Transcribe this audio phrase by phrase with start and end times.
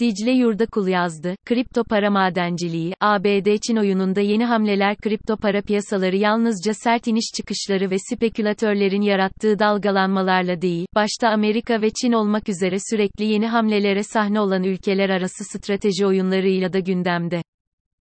[0.00, 1.34] Dicle Yurdakul yazdı.
[1.46, 7.96] Kripto para madenciliği, ABD-Çin oyununda yeni hamleler kripto para piyasaları yalnızca sert iniş çıkışları ve
[7.98, 14.64] spekülatörlerin yarattığı dalgalanmalarla değil, başta Amerika ve Çin olmak üzere sürekli yeni hamlelere sahne olan
[14.64, 17.42] ülkeler arası strateji oyunlarıyla da gündemde.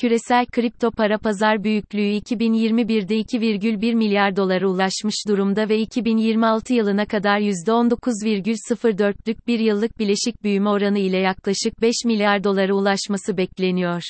[0.00, 7.40] Küresel kripto para pazar büyüklüğü 2021'de 2,1 milyar dolara ulaşmış durumda ve 2026 yılına kadar
[7.40, 14.02] %19,04'lük bir yıllık bileşik büyüme oranı ile yaklaşık 5 milyar dolara ulaşması bekleniyor.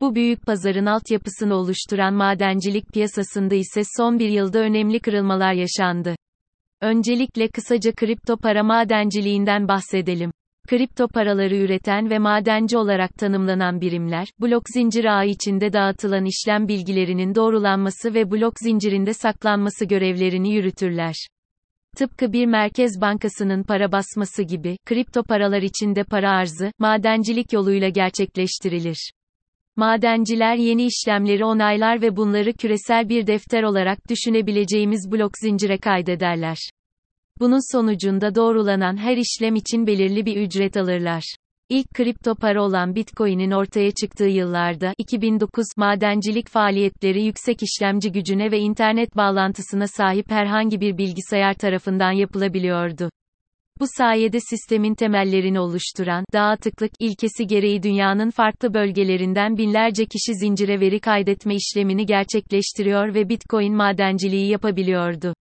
[0.00, 6.16] Bu büyük pazarın altyapısını oluşturan madencilik piyasasında ise son bir yılda önemli kırılmalar yaşandı.
[6.80, 10.30] Öncelikle kısaca kripto para madenciliğinden bahsedelim.
[10.68, 17.34] Kripto paraları üreten ve madenci olarak tanımlanan birimler, blok zincir ağı içinde dağıtılan işlem bilgilerinin
[17.34, 21.14] doğrulanması ve blok zincirinde saklanması görevlerini yürütürler.
[21.96, 29.10] Tıpkı bir merkez bankasının para basması gibi, kripto paralar içinde para arzı, madencilik yoluyla gerçekleştirilir.
[29.76, 36.58] Madenciler yeni işlemleri onaylar ve bunları küresel bir defter olarak düşünebileceğimiz blok zincire kaydederler.
[37.40, 41.24] Bunun sonucunda doğrulanan her işlem için belirli bir ücret alırlar.
[41.68, 48.58] İlk kripto para olan Bitcoin'in ortaya çıktığı yıllarda 2009 madencilik faaliyetleri yüksek işlemci gücüne ve
[48.58, 53.10] internet bağlantısına sahip herhangi bir bilgisayar tarafından yapılabiliyordu.
[53.80, 61.00] Bu sayede sistemin temellerini oluşturan dağıtıklık ilkesi gereği dünyanın farklı bölgelerinden binlerce kişi zincire veri
[61.00, 65.34] kaydetme işlemini gerçekleştiriyor ve Bitcoin madenciliği yapabiliyordu.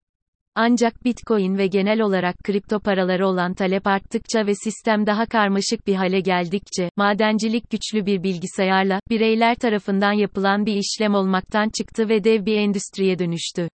[0.55, 5.95] Ancak Bitcoin ve genel olarak kripto paraları olan talep arttıkça ve sistem daha karmaşık bir
[5.95, 12.45] hale geldikçe, madencilik güçlü bir bilgisayarla, bireyler tarafından yapılan bir işlem olmaktan çıktı ve dev
[12.45, 13.69] bir endüstriye dönüştü.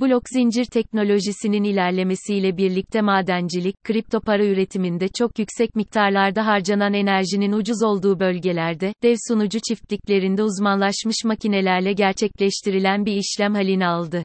[0.00, 7.82] Blok zincir teknolojisinin ilerlemesiyle birlikte madencilik, kripto para üretiminde çok yüksek miktarlarda harcanan enerjinin ucuz
[7.82, 14.24] olduğu bölgelerde, dev sunucu çiftliklerinde uzmanlaşmış makinelerle gerçekleştirilen bir işlem halini aldı.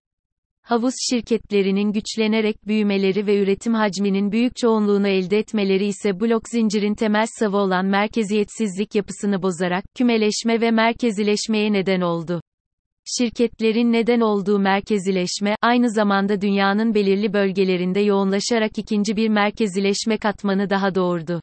[0.68, 7.26] Havuz şirketlerinin güçlenerek büyümeleri ve üretim hacminin büyük çoğunluğunu elde etmeleri ise blok zincirin temel
[7.40, 12.42] savı olan merkeziyetsizlik yapısını bozarak, kümeleşme ve merkezileşmeye neden oldu.
[13.18, 20.96] Şirketlerin neden olduğu merkezileşme, aynı zamanda dünyanın belirli bölgelerinde yoğunlaşarak ikinci bir merkezileşme katmanı daha
[20.96, 21.42] doğurdu.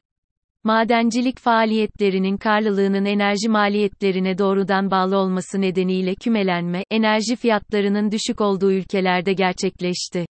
[0.65, 9.33] Madencilik faaliyetlerinin karlılığının enerji maliyetlerine doğrudan bağlı olması nedeniyle kümelenme, enerji fiyatlarının düşük olduğu ülkelerde
[9.33, 10.25] gerçekleşti.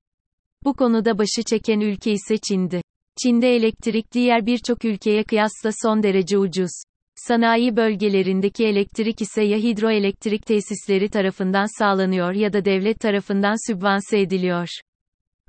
[0.63, 2.81] Bu konuda başı çeken ülke ise Çin'di.
[3.23, 6.71] Çin'de elektrik diğer birçok ülkeye kıyasla son derece ucuz.
[7.15, 14.67] Sanayi bölgelerindeki elektrik ise ya hidroelektrik tesisleri tarafından sağlanıyor ya da devlet tarafından sübvanse ediliyor.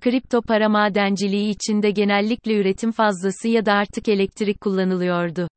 [0.03, 5.49] Kripto para madenciliği içinde genellikle üretim fazlası ya da artık elektrik kullanılıyordu.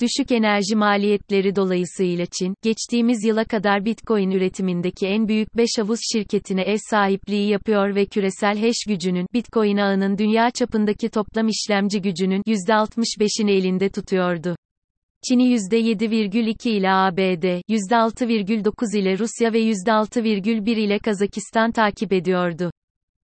[0.00, 6.62] Düşük enerji maliyetleri dolayısıyla Çin, geçtiğimiz yıla kadar Bitcoin üretimindeki en büyük 5 havuz şirketine
[6.62, 13.50] ev sahipliği yapıyor ve küresel hash gücünün, Bitcoin ağının dünya çapındaki toplam işlemci gücünün %65'ini
[13.50, 14.56] elinde tutuyordu.
[15.28, 22.70] Çin'i %7,2 ile ABD, %6,9 ile Rusya ve %6,1 ile Kazakistan takip ediyordu.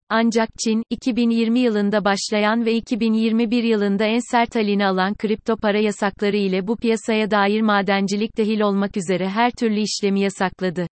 [0.08, 6.36] Ancak Çin, 2020 yılında başlayan ve 2021 yılında en sert halini alan kripto para yasakları
[6.36, 10.86] ile bu piyasaya dair madencilik dahil olmak üzere her türlü işlemi yasakladı.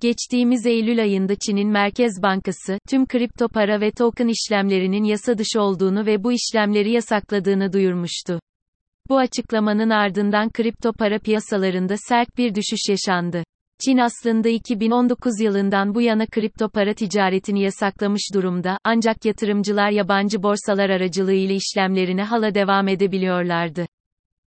[0.00, 6.06] Geçtiğimiz Eylül ayında Çin'in Merkez Bankası, tüm kripto para ve token işlemlerinin yasa dışı olduğunu
[6.06, 8.40] ve bu işlemleri yasakladığını duyurmuştu.
[9.08, 13.44] Bu açıklamanın ardından kripto para piyasalarında sert bir düşüş yaşandı.
[13.84, 20.90] Çin aslında 2019 yılından bu yana kripto para ticaretini yasaklamış durumda, ancak yatırımcılar yabancı borsalar
[20.90, 23.86] aracılığıyla işlemlerine hala devam edebiliyorlardı.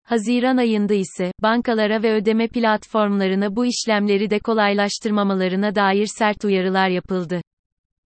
[0.04, 7.42] Haziran ayında ise, bankalara ve ödeme platformlarına bu işlemleri de kolaylaştırmamalarına dair sert uyarılar yapıldı.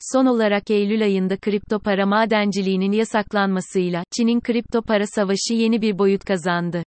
[0.01, 6.25] Son olarak Eylül ayında kripto para madenciliğinin yasaklanmasıyla, Çin'in kripto para savaşı yeni bir boyut
[6.25, 6.83] kazandı.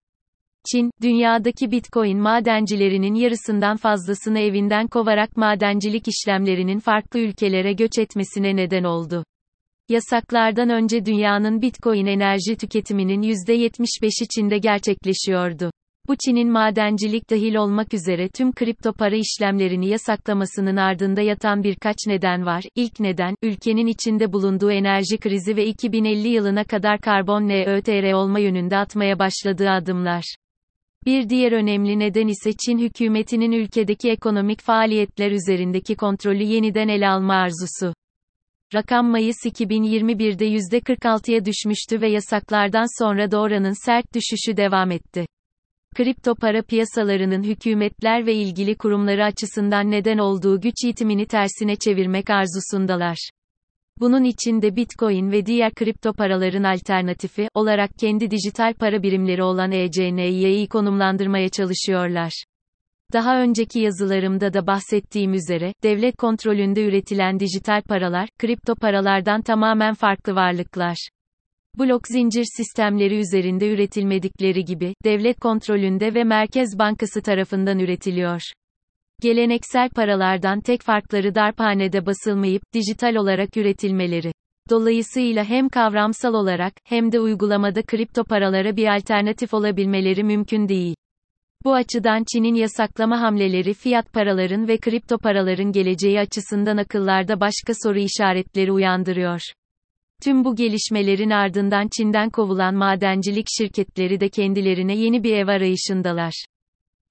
[0.72, 8.84] Çin, dünyadaki Bitcoin madencilerinin yarısından fazlasını evinden kovarak madencilik işlemlerinin farklı ülkelere göç etmesine neden
[8.84, 9.24] oldu.
[9.88, 15.70] Yasaklardan önce dünyanın Bitcoin enerji tüketiminin %75'i Çin'de gerçekleşiyordu.
[16.08, 22.46] Bu Çin'in madencilik dahil olmak üzere tüm kripto para işlemlerini yasaklamasının ardında yatan birkaç neden
[22.46, 22.64] var.
[22.74, 28.76] İlk neden, ülkenin içinde bulunduğu enerji krizi ve 2050 yılına kadar karbon nötr olma yönünde
[28.76, 30.24] atmaya başladığı adımlar.
[31.06, 37.34] Bir diğer önemli neden ise Çin hükümetinin ülkedeki ekonomik faaliyetler üzerindeki kontrolü yeniden ele alma
[37.34, 37.94] arzusu.
[38.74, 45.26] Rakam Mayıs 2021'de %46'ya düşmüştü ve yasaklardan sonra da oranın sert düşüşü devam etti.
[45.96, 53.30] Kripto para piyasalarının hükümetler ve ilgili kurumları açısından neden olduğu güç yitimini tersine çevirmek arzusundalar.
[54.00, 59.72] Bunun için de Bitcoin ve diğer kripto paraların alternatifi olarak kendi dijital para birimleri olan
[59.72, 62.44] ECNY'yi konumlandırmaya çalışıyorlar.
[63.12, 70.34] Daha önceki yazılarımda da bahsettiğim üzere, devlet kontrolünde üretilen dijital paralar, kripto paralardan tamamen farklı
[70.34, 71.08] varlıklar.
[71.78, 78.40] Blok zincir sistemleri üzerinde üretilmedikleri gibi, devlet kontrolünde ve Merkez Bankası tarafından üretiliyor.
[79.20, 84.32] Geleneksel paralardan tek farkları darphanede basılmayıp, dijital olarak üretilmeleri.
[84.70, 90.94] Dolayısıyla hem kavramsal olarak, hem de uygulamada kripto paralara bir alternatif olabilmeleri mümkün değil.
[91.64, 97.98] Bu açıdan Çin'in yasaklama hamleleri fiyat paraların ve kripto paraların geleceği açısından akıllarda başka soru
[97.98, 99.40] işaretleri uyandırıyor.
[100.22, 106.44] Tüm bu gelişmelerin ardından Çin'den kovulan madencilik şirketleri de kendilerine yeni bir ev arayışındalar.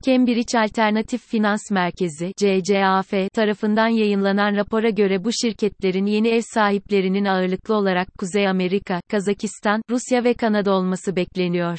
[0.05, 7.75] Cambridge Alternatif Finans Merkezi CCAF tarafından yayınlanan rapora göre bu şirketlerin yeni ev sahiplerinin ağırlıklı
[7.75, 11.77] olarak Kuzey Amerika, Kazakistan, Rusya ve Kanada olması bekleniyor.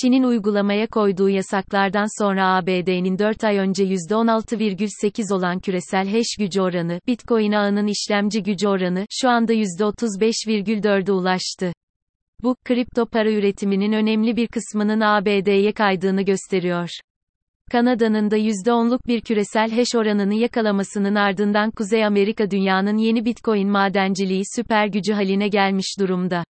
[0.00, 7.00] Çin'in uygulamaya koyduğu yasaklardan sonra ABD'nin 4 ay önce %16,8 olan küresel hash gücü oranı,
[7.06, 11.72] Bitcoin ağının işlemci gücü oranı, şu anda %35,4'e ulaştı.
[12.42, 16.88] Bu, kripto para üretiminin önemli bir kısmının ABD'ye kaydığını gösteriyor.
[17.72, 24.42] Kanada'nın da %10'luk bir küresel hash oranını yakalamasının ardından Kuzey Amerika dünyanın yeni Bitcoin madenciliği
[24.56, 26.44] süper gücü haline gelmiş durumda.